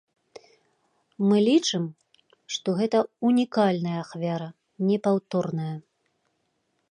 Мы 1.31 1.35
лічым, 1.49 1.83
што 2.55 2.67
гэта 2.79 2.97
ўнікальная 3.29 3.95
ахвяра, 4.03 4.47
непаўторная. 4.91 5.75